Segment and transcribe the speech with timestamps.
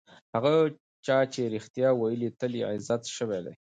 [0.35, 0.51] هغه
[1.05, 3.53] چا چې رښتیا ویلي، تل یې عزت شوی دی.